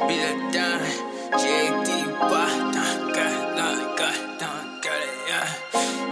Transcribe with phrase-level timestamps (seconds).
[0.00, 0.16] The
[0.50, 0.80] done,
[1.32, 1.88] JD,
[2.30, 2.72] what?
[2.72, 5.48] Don't got it, don't got it, don't got it, yeah.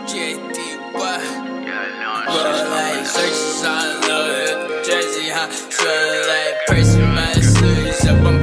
[0.05, 1.21] JD, what?
[2.27, 5.49] But like searches on the Jersey, huh?
[5.49, 8.38] Feel like person, my sleeves up on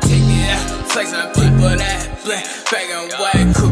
[0.00, 3.65] take it out, flex on people that blend, back and white,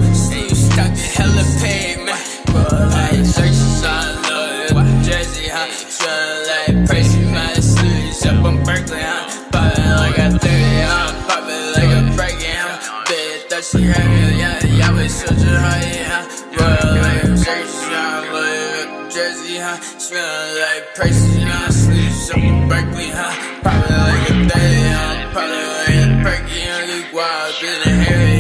[13.65, 14.93] She had me young, yeah.
[14.93, 15.85] We still just hot, yeah.
[15.85, 17.83] 是演员，演演为设置行业，为了谁想
[18.35, 18.37] 为
[19.09, 19.65] 这几行
[19.99, 20.21] ，smell
[20.53, 21.81] like pricey，那是
[22.27, 27.25] 什么 Berkeley 哈，probably like a day，probably like a perky，你挂
[27.59, 28.34] 变得 hairy。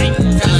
[0.00, 0.59] time.